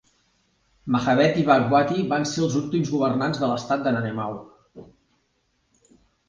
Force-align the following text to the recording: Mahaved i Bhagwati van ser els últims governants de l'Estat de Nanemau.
Mahaved 0.93 1.35
i 1.41 1.43
Bhagwati 1.49 2.05
van 2.13 2.25
ser 2.29 2.41
els 2.47 2.55
últims 2.61 2.89
governants 2.95 3.43
de 3.45 3.51
l'Estat 3.53 3.85
de 3.89 3.95
Nanemau. 3.97 4.35